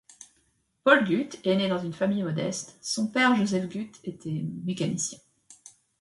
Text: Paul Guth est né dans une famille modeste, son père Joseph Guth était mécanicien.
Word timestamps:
Paul 0.83 1.03
Guth 1.05 1.37
est 1.45 1.55
né 1.55 1.67
dans 1.67 1.77
une 1.77 1.93
famille 1.93 2.23
modeste, 2.23 2.75
son 2.81 3.05
père 3.09 3.35
Joseph 3.35 3.69
Guth 3.69 3.99
était 4.03 4.43
mécanicien. 4.65 5.19